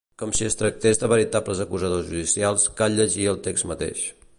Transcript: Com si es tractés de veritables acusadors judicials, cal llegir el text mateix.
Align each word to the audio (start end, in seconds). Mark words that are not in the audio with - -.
Com 0.19 0.31
si 0.37 0.45
es 0.45 0.55
tractés 0.61 1.01
de 1.03 1.09
veritables 1.13 1.61
acusadors 1.67 2.09
judicials, 2.09 2.69
cal 2.81 3.01
llegir 3.03 3.33
el 3.35 3.43
text 3.51 3.73
mateix. 3.75 4.07